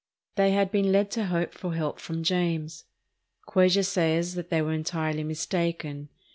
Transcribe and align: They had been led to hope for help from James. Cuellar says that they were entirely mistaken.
They 0.35 0.49
had 0.49 0.71
been 0.71 0.91
led 0.91 1.11
to 1.11 1.27
hope 1.27 1.53
for 1.53 1.75
help 1.75 1.99
from 1.99 2.23
James. 2.23 2.85
Cuellar 3.47 3.85
says 3.85 4.33
that 4.33 4.49
they 4.49 4.59
were 4.63 4.73
entirely 4.73 5.23
mistaken. 5.23 6.09